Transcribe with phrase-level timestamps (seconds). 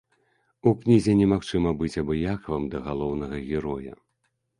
[0.69, 3.93] У кнізе немагчыма быць абыякавым да галоўнага героя.